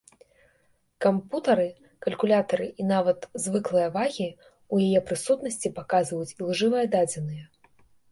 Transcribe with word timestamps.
Кампутары, 1.05 1.65
калькулятары 2.05 2.67
і 2.83 2.85
нават 2.91 3.27
звыклыя 3.43 3.89
вагі 3.97 4.25
ў 4.29 4.75
яе 4.87 4.99
прысутнасці 5.11 5.73
паказваюць 5.77 6.35
ілжывыя 6.41 6.85
дадзеныя. 6.97 7.45